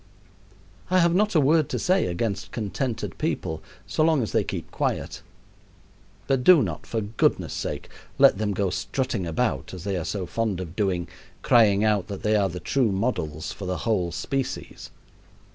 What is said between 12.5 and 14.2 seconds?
true models for the whole